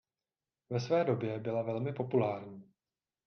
[0.69, 2.71] Ve své době byla velmi populární.